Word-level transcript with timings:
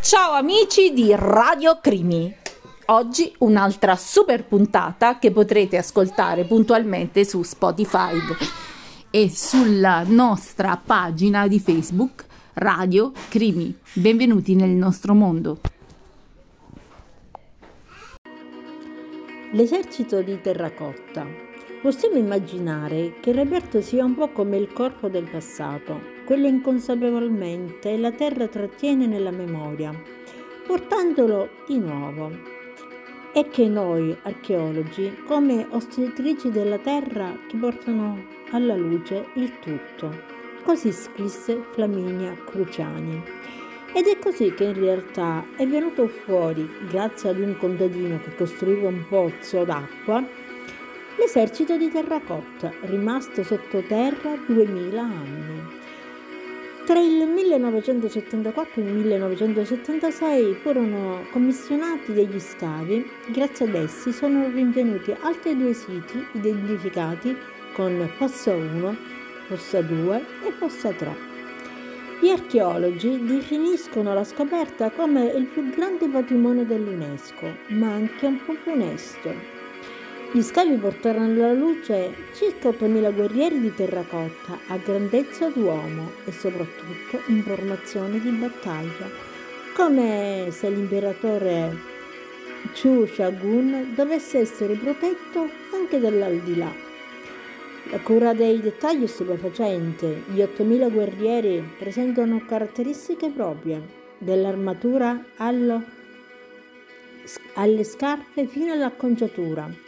Ciao 0.00 0.32
amici 0.32 0.92
di 0.92 1.12
Radio 1.14 1.80
Crimi. 1.82 2.34
Oggi 2.86 3.34
un'altra 3.38 3.96
super 3.96 4.46
puntata 4.46 5.18
che 5.18 5.32
potrete 5.32 5.76
ascoltare 5.76 6.44
puntualmente 6.44 7.24
su 7.24 7.42
Spotify 7.42 8.16
e 9.10 9.28
sulla 9.28 10.04
nostra 10.06 10.80
pagina 10.82 11.48
di 11.48 11.58
Facebook 11.58 12.26
Radio 12.54 13.12
Crimi. 13.28 13.76
Benvenuti 13.92 14.54
nel 14.54 14.70
nostro 14.70 15.14
mondo. 15.14 15.58
L'esercito 19.50 20.22
di 20.22 20.40
terracotta. 20.40 21.26
Possiamo 21.82 22.16
immaginare 22.16 23.14
che 23.20 23.32
Roberto 23.32 23.80
sia 23.80 24.04
un 24.04 24.14
po' 24.14 24.28
come 24.30 24.56
il 24.56 24.72
corpo 24.72 25.08
del 25.08 25.28
passato, 25.28 26.16
quello 26.28 26.46
inconsapevolmente 26.46 27.96
la 27.96 28.12
terra 28.12 28.48
trattiene 28.48 29.06
nella 29.06 29.30
memoria, 29.30 29.98
portandolo 30.66 31.48
di 31.66 31.78
nuovo. 31.78 32.30
E 33.32 33.48
che 33.48 33.66
noi, 33.66 34.14
archeologi, 34.24 35.22
come 35.24 35.66
ostetrici 35.70 36.50
della 36.50 36.76
terra, 36.76 37.34
che 37.48 37.56
portano 37.56 38.22
alla 38.50 38.76
luce 38.76 39.28
il 39.36 39.58
tutto. 39.58 40.14
Così 40.64 40.92
scrisse 40.92 41.62
Flaminia 41.70 42.34
Cruciani. 42.44 43.22
Ed 43.94 44.04
è 44.04 44.18
così 44.18 44.52
che 44.52 44.64
in 44.64 44.74
realtà 44.74 45.46
è 45.56 45.66
venuto 45.66 46.08
fuori, 46.08 46.68
grazie 46.90 47.30
ad 47.30 47.40
un 47.40 47.56
contadino 47.56 48.20
che 48.20 48.34
costruiva 48.34 48.88
un 48.88 49.02
pozzo 49.08 49.64
d'acqua, 49.64 50.22
l'esercito 51.16 51.78
di 51.78 51.90
terracotta, 51.90 52.70
rimasto 52.82 53.42
sottoterra 53.42 54.36
2000 54.46 55.00
anni. 55.00 55.77
Tra 56.88 57.00
il 57.00 57.28
1974 57.28 58.80
e 58.80 58.84
il 58.86 58.90
1976 58.94 60.54
furono 60.54 61.26
commissionati 61.30 62.14
degli 62.14 62.40
scavi, 62.40 63.04
grazie 63.26 63.66
ad 63.66 63.74
essi 63.74 64.10
sono 64.10 64.48
rinvenuti 64.48 65.14
altri 65.20 65.54
due 65.54 65.74
siti 65.74 66.26
identificati 66.32 67.36
con 67.74 68.10
Fossa 68.16 68.54
1, 68.54 68.96
Fossa 69.48 69.82
2 69.82 70.16
e 70.46 70.50
Fossa 70.52 70.90
3. 70.90 71.14
Gli 72.22 72.30
archeologi 72.30 73.22
definiscono 73.22 74.14
la 74.14 74.24
scoperta 74.24 74.90
come 74.90 75.26
il 75.26 75.44
più 75.44 75.68
grande 75.68 76.08
patrimonio 76.08 76.64
dell'UNESCO, 76.64 77.54
ma 77.68 77.92
anche 77.92 78.24
un 78.24 78.42
po' 78.46 78.54
funesto. 78.54 79.57
Gli 80.30 80.42
scavi 80.42 80.76
portarono 80.76 81.24
alla 81.24 81.54
luce 81.54 82.12
circa 82.34 82.68
8.000 82.68 83.14
guerrieri 83.14 83.60
di 83.60 83.74
terracotta 83.74 84.58
a 84.66 84.76
grandezza 84.76 85.48
d'uomo 85.48 86.10
e 86.26 86.32
soprattutto 86.32 87.22
informazioni 87.28 88.20
di 88.20 88.28
battaglia, 88.32 89.08
come 89.74 90.48
se 90.50 90.68
l'imperatore 90.68 91.74
Chu 92.74 93.06
Shagun 93.06 93.94
dovesse 93.94 94.40
essere 94.40 94.74
protetto 94.74 95.48
anche 95.72 95.98
dall'aldilà. 95.98 96.70
La 97.90 98.00
cura 98.00 98.34
dei 98.34 98.60
dettagli 98.60 99.04
è 99.04 99.06
stupefacente. 99.06 100.24
Gli 100.28 100.42
8000 100.42 100.88
guerrieri 100.90 101.66
presentano 101.78 102.44
caratteristiche 102.44 103.30
proprie, 103.30 103.80
dall'armatura 104.18 105.24
allo, 105.38 105.82
alle 107.54 107.84
scarpe 107.84 108.46
fino 108.46 108.74
all'acconciatura. 108.74 109.87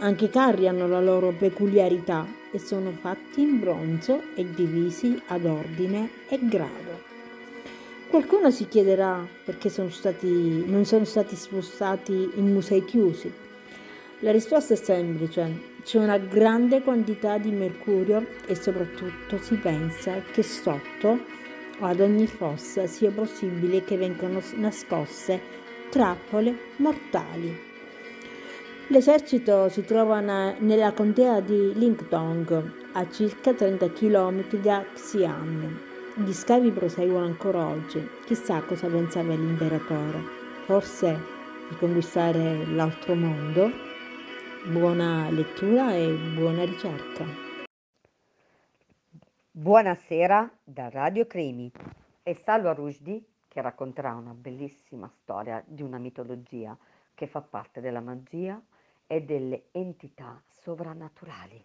Anche 0.00 0.26
i 0.26 0.30
carri 0.30 0.68
hanno 0.68 0.86
la 0.86 1.00
loro 1.00 1.32
peculiarità 1.32 2.24
e 2.52 2.60
sono 2.60 2.92
fatti 2.92 3.40
in 3.40 3.58
bronzo 3.58 4.22
e 4.36 4.48
divisi 4.48 5.20
ad 5.26 5.44
ordine 5.44 6.08
e 6.28 6.38
grado. 6.40 7.02
Qualcuno 8.08 8.52
si 8.52 8.68
chiederà 8.68 9.26
perché 9.44 9.68
sono 9.68 9.90
stati, 9.90 10.64
non 10.66 10.84
sono 10.84 11.04
stati 11.04 11.34
spostati 11.34 12.30
in 12.36 12.52
musei 12.52 12.84
chiusi. 12.84 13.30
La 14.20 14.30
risposta 14.30 14.74
è 14.74 14.76
semplice, 14.76 15.76
c'è 15.82 15.98
una 15.98 16.18
grande 16.18 16.80
quantità 16.80 17.36
di 17.38 17.50
mercurio 17.50 18.24
e 18.46 18.54
soprattutto 18.54 19.38
si 19.38 19.56
pensa 19.56 20.22
che 20.30 20.44
sotto 20.44 21.18
ad 21.80 21.98
ogni 21.98 22.28
fossa 22.28 22.86
sia 22.86 23.10
possibile 23.10 23.82
che 23.82 23.96
vengano 23.96 24.40
nascoste 24.54 25.40
trappole 25.90 26.56
mortali. 26.76 27.67
L'esercito 28.90 29.68
si 29.68 29.84
trova 29.84 30.20
nella 30.20 30.94
contea 30.94 31.40
di 31.40 31.74
Lingdong, 31.74 32.92
a 32.94 33.06
circa 33.10 33.52
30 33.52 33.92
km 33.92 34.48
da 34.62 34.82
Xi'an. 34.94 35.80
Gli 36.16 36.32
scavi 36.32 36.70
proseguono 36.70 37.26
ancora 37.26 37.66
oggi. 37.66 38.02
Chissà 38.24 38.62
cosa 38.62 38.88
pensava 38.88 39.34
l'imperatore. 39.34 40.22
Forse 40.64 41.20
di 41.68 41.76
conquistare 41.76 42.64
l'altro 42.64 43.14
mondo? 43.14 43.70
Buona 44.70 45.28
lettura 45.28 45.92
e 45.92 46.10
buona 46.34 46.64
ricerca. 46.64 47.26
Buonasera 49.50 50.50
da 50.64 50.88
Radio 50.88 51.26
Crimi. 51.26 51.70
È 52.22 52.32
Salva 52.32 52.72
Rushdie 52.72 53.22
che 53.48 53.60
racconterà 53.60 54.14
una 54.14 54.32
bellissima 54.32 55.10
storia 55.12 55.62
di 55.66 55.82
una 55.82 55.98
mitologia 55.98 56.74
che 57.14 57.26
fa 57.26 57.42
parte 57.42 57.80
della 57.80 58.00
magia 58.00 58.58
e 59.08 59.22
delle 59.22 59.64
entità 59.72 60.40
sovrannaturali. 60.46 61.60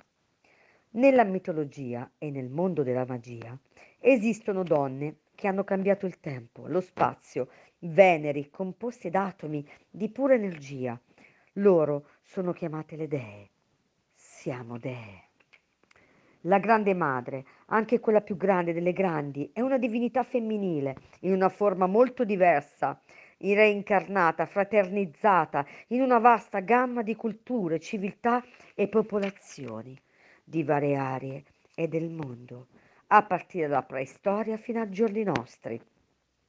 Nella 0.95 1.23
mitologia 1.23 2.09
e 2.17 2.31
nel 2.31 2.49
mondo 2.49 2.81
della 2.81 3.05
magia 3.05 3.55
esistono 3.99 4.63
donne 4.63 5.17
che 5.35 5.47
hanno 5.47 5.63
cambiato 5.63 6.07
il 6.07 6.19
tempo, 6.19 6.65
lo 6.65 6.81
spazio, 6.81 7.49
veneri 7.79 8.49
composti 8.49 9.11
da 9.11 9.25
atomi 9.27 9.67
di 9.91 10.09
pura 10.09 10.33
energia 10.33 10.99
loro 11.57 12.07
sono 12.23 12.51
chiamate 12.51 12.95
le 12.95 13.07
dee. 13.07 13.49
Siamo 14.15 14.79
dee. 14.79 15.21
La 16.41 16.59
grande 16.59 16.93
madre, 16.93 17.45
anche 17.67 17.99
quella 17.99 18.21
più 18.21 18.35
grande 18.35 18.73
delle 18.73 18.91
grandi, 18.91 19.49
è 19.53 19.61
una 19.61 19.77
divinità 19.77 20.23
femminile, 20.23 20.95
in 21.21 21.33
una 21.33 21.49
forma 21.49 21.85
molto 21.85 22.25
diversa, 22.25 22.99
reincarnata, 23.51 24.45
fraternizzata, 24.45 25.65
in 25.87 26.01
una 26.01 26.19
vasta 26.19 26.61
gamma 26.61 27.01
di 27.01 27.15
culture, 27.15 27.79
civiltà 27.79 28.41
e 28.73 28.87
popolazioni 28.87 29.99
di 30.41 30.63
varie 30.63 30.95
aree 30.95 31.43
e 31.75 31.89
del 31.89 32.09
mondo, 32.09 32.67
a 33.07 33.23
partire 33.23 33.67
dalla 33.67 33.83
preistoria 33.83 34.55
fino 34.55 34.81
ai 34.81 34.89
giorni 34.89 35.23
nostri. 35.23 35.81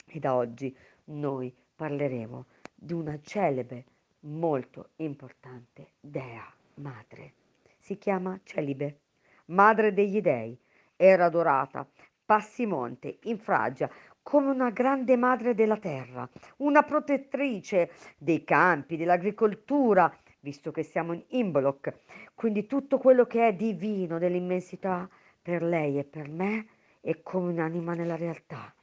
E 0.07 0.19
da 0.21 0.37
oggi 0.37 0.75
noi 1.07 1.53
parleremo 1.75 2.47
di 2.73 2.93
una 2.93 3.19
celebre 3.21 3.85
molto 4.21 4.91
importante 4.97 5.89
dea 6.01 6.47
madre. 6.75 7.33
Si 7.79 7.99
chiama 7.99 8.39
Celibe, 8.45 9.01
madre 9.47 9.93
degli 9.93 10.21
dei. 10.21 10.57
Era 10.97 11.25
adorata, 11.25 11.87
passimonte, 12.25 13.19
infragia, 13.25 13.91
come 14.23 14.51
una 14.51 14.71
grande 14.71 15.17
madre 15.17 15.55
della 15.55 15.77
terra, 15.77 16.29
una 16.59 16.83
protettrice 16.83 17.91
dei 18.17 18.43
campi, 18.43 18.97
dell'agricoltura, 18.97 20.13
visto 20.41 20.71
che 20.71 20.83
siamo 20.83 21.13
in 21.13 21.23
Imbolc. 21.29 21.93
Quindi 22.35 22.67
tutto 22.67 22.99
quello 22.99 23.27
che 23.27 23.47
è 23.47 23.55
divino, 23.55 24.19
dell'immensità, 24.19 25.09
per 25.43 25.63
lei 25.63 25.99
e 25.99 26.05
per 26.05 26.29
me 26.29 26.67
è 27.01 27.21
come 27.23 27.53
un'anima 27.53 27.93
nella 27.95 28.17
realtà. 28.17 28.75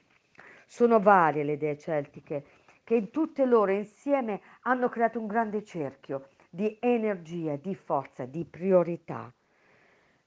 Sono 0.68 1.00
varie 1.00 1.44
le 1.44 1.58
dee 1.58 1.78
celtiche 1.78 2.46
che 2.84 2.96
in 2.96 3.10
tutte 3.10 3.46
loro 3.46 3.72
insieme 3.72 4.42
hanno 4.62 4.90
creato 4.90 5.20
un 5.20 5.26
grande 5.26 5.64
cerchio 5.64 6.28
di 6.50 6.78
energia, 6.80 7.56
di 7.56 7.74
forza, 7.74 8.26
di 8.26 8.46
priorità. 8.46 9.34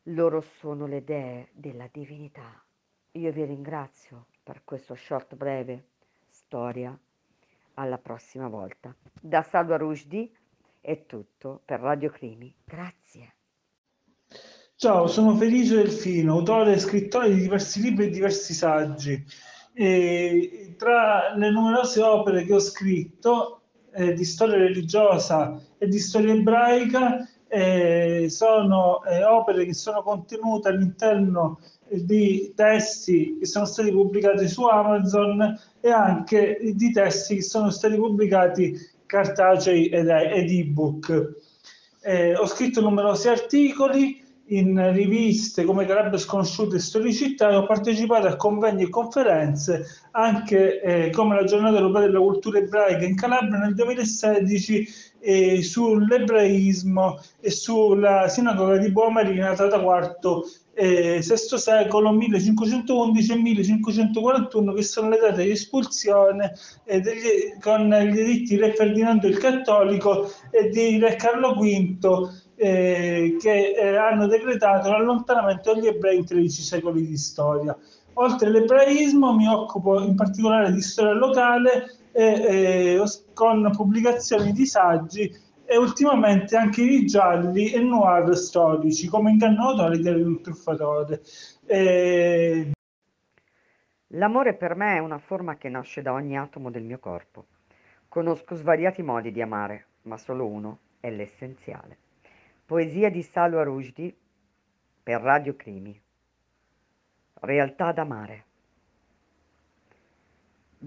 Loro 0.08 0.40
sono 0.40 0.86
le 0.86 1.04
dee 1.04 1.48
della 1.52 1.88
divinità. 1.90 2.62
Io 3.16 3.30
vi 3.30 3.44
ringrazio 3.44 4.26
per 4.42 4.62
questo 4.64 4.96
short 4.96 5.36
breve 5.36 5.84
storia. 6.28 6.98
Alla 7.74 7.98
prossima 7.98 8.48
volta. 8.48 8.92
Da 9.20 9.42
Salva 9.42 9.76
Rushdie 9.76 10.30
è 10.80 11.06
tutto 11.06 11.60
per 11.64 11.78
Radio 11.78 12.10
Crimi. 12.10 12.52
Grazie. 12.64 13.34
Ciao, 14.74 15.06
sono 15.06 15.36
Felice 15.36 15.76
Delfino, 15.76 16.32
autore 16.32 16.72
e 16.72 16.78
scrittore 16.80 17.32
di 17.32 17.40
diversi 17.40 17.80
libri 17.80 18.06
e 18.06 18.10
diversi 18.10 18.52
saggi. 18.52 19.24
E 19.72 20.74
tra 20.76 21.36
le 21.36 21.50
numerose 21.52 22.02
opere 22.02 22.44
che 22.44 22.54
ho 22.54 22.60
scritto 22.60 23.60
eh, 23.92 24.12
di 24.12 24.24
storia 24.24 24.56
religiosa 24.56 25.56
e 25.78 25.86
di 25.86 26.00
storia 26.00 26.34
ebraica 26.34 27.28
eh, 27.46 28.26
sono 28.28 29.04
eh, 29.04 29.22
opere 29.22 29.64
che 29.64 29.74
sono 29.74 30.02
contenute 30.02 30.68
all'interno 30.68 31.60
di 31.88 32.52
testi 32.54 33.36
che 33.38 33.46
sono 33.46 33.64
stati 33.64 33.90
pubblicati 33.90 34.48
su 34.48 34.64
Amazon 34.64 35.58
e 35.80 35.90
anche 35.90 36.58
di 36.74 36.90
testi 36.92 37.36
che 37.36 37.42
sono 37.42 37.70
stati 37.70 37.96
pubblicati 37.96 38.76
cartacei 39.06 39.88
ed, 39.88 40.08
ed 40.08 40.50
ebook. 40.50 41.32
Eh, 42.02 42.34
ho 42.34 42.46
scritto 42.46 42.80
numerosi 42.80 43.28
articoli 43.28 44.22
in 44.48 44.92
riviste 44.92 45.64
come 45.64 45.86
Garebbe 45.86 46.18
Sconosciute 46.18 46.76
e 46.76 46.80
Storicità 46.80 47.50
e 47.50 47.56
ho 47.56 47.64
partecipato 47.64 48.26
a 48.26 48.36
convegni 48.36 48.82
e 48.82 48.90
conferenze 48.90 49.86
anche 50.10 50.82
eh, 50.82 51.10
come 51.10 51.34
la 51.34 51.44
giornata 51.44 51.78
europea 51.78 52.02
della 52.02 52.18
cultura 52.18 52.58
ebraica 52.58 53.04
in 53.04 53.16
Calabria 53.16 53.58
nel 53.58 53.74
2016 53.74 54.86
eh, 55.24 55.62
sull'ebraismo 55.62 57.18
e 57.40 57.50
sulla 57.50 58.28
sinagoga 58.28 58.76
di 58.76 58.90
Boa 58.90 59.10
Marina 59.10 59.54
data 59.54 59.80
quarto 59.80 60.44
eh, 60.74 61.20
VI 61.22 61.58
secolo 61.58 62.12
1511 62.12 63.32
e 63.32 63.36
1541 63.36 64.72
che 64.72 64.82
sono 64.82 65.08
le 65.08 65.18
date 65.18 65.44
di 65.44 65.50
espulsione 65.50 66.52
eh, 66.84 67.00
degli, 67.00 67.58
con 67.60 67.88
gli 67.88 68.18
editti 68.18 68.54
di 68.54 68.60
Re 68.60 68.74
Ferdinando 68.74 69.26
il 69.26 69.38
Cattolico 69.38 70.30
e 70.50 70.68
di 70.68 70.98
Re 70.98 71.16
Carlo 71.16 71.54
V 71.54 72.30
eh, 72.56 73.36
che 73.40 73.74
eh, 73.76 73.96
hanno 73.96 74.26
decretato 74.26 74.90
l'allontanamento 74.90 75.74
degli 75.74 75.86
ebrei 75.86 76.18
in 76.18 76.26
13 76.26 76.62
secoli 76.62 77.06
di 77.06 77.16
storia. 77.16 77.76
Oltre 78.14 78.46
all'ebraismo 78.46 79.34
mi 79.34 79.48
occupo 79.48 80.00
in 80.00 80.14
particolare 80.14 80.72
di 80.72 80.80
storia 80.82 81.14
locale 81.14 81.96
e, 82.14 83.02
con 83.34 83.70
pubblicazioni 83.72 84.52
di 84.52 84.66
saggi 84.66 85.28
e 85.66 85.76
ultimamente 85.76 86.56
anche 86.56 86.82
di 86.84 87.04
gialli 87.06 87.72
e 87.72 87.80
noir 87.80 88.36
storici 88.36 89.08
come 89.08 89.30
Inganno 89.30 89.68
Autore 89.68 89.98
del 89.98 90.40
Truffatore. 90.40 91.20
E... 91.66 92.70
L'amore 94.08 94.54
per 94.54 94.76
me 94.76 94.96
è 94.96 94.98
una 94.98 95.18
forma 95.18 95.56
che 95.56 95.68
nasce 95.68 96.00
da 96.00 96.12
ogni 96.12 96.38
atomo 96.38 96.70
del 96.70 96.84
mio 96.84 96.98
corpo. 96.98 97.46
Conosco 98.08 98.54
svariati 98.54 99.02
modi 99.02 99.32
di 99.32 99.42
amare, 99.42 99.86
ma 100.02 100.16
solo 100.16 100.46
uno 100.46 100.78
è 101.00 101.10
l'essenziale. 101.10 101.98
Poesia 102.64 103.10
di 103.10 103.22
Salwa 103.22 103.64
Rushdie 103.64 104.14
per 105.02 105.20
Radio 105.20 105.56
Crimi. 105.56 106.00
Realtà 107.40 107.90
d'amare. 107.92 108.44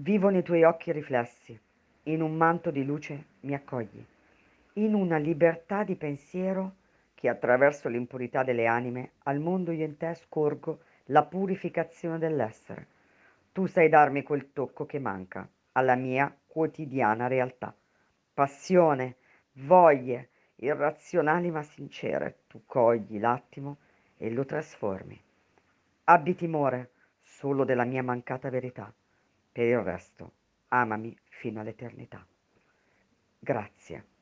Vivo 0.00 0.28
nei 0.28 0.44
tuoi 0.44 0.62
occhi 0.62 0.92
riflessi, 0.92 1.58
in 2.04 2.22
un 2.22 2.36
manto 2.36 2.70
di 2.70 2.84
luce 2.84 3.24
mi 3.40 3.52
accogli, 3.52 4.00
in 4.74 4.94
una 4.94 5.16
libertà 5.16 5.82
di 5.82 5.96
pensiero 5.96 6.76
che 7.14 7.28
attraverso 7.28 7.88
l'impurità 7.88 8.44
delle 8.44 8.66
anime 8.66 9.14
al 9.24 9.40
mondo 9.40 9.72
io 9.72 9.84
in 9.84 9.96
te 9.96 10.14
scorgo 10.14 10.82
la 11.06 11.24
purificazione 11.24 12.18
dell'essere. 12.18 12.86
Tu 13.50 13.66
sai 13.66 13.88
darmi 13.88 14.22
quel 14.22 14.52
tocco 14.52 14.86
che 14.86 15.00
manca 15.00 15.48
alla 15.72 15.96
mia 15.96 16.32
quotidiana 16.46 17.26
realtà. 17.26 17.74
Passione, 18.32 19.16
voglie, 19.54 20.28
irrazionali 20.58 21.50
ma 21.50 21.64
sincere, 21.64 22.42
tu 22.46 22.62
cogli 22.66 23.18
l'attimo 23.18 23.78
e 24.16 24.30
lo 24.30 24.44
trasformi. 24.44 25.20
Abbi 26.04 26.36
timore 26.36 26.90
solo 27.18 27.64
della 27.64 27.84
mia 27.84 28.04
mancata 28.04 28.48
verità. 28.48 28.94
Per 29.58 29.66
il 29.66 29.80
resto, 29.80 30.34
amami 30.68 31.18
fino 31.30 31.58
all'eternità. 31.58 32.24
Grazie. 33.40 34.17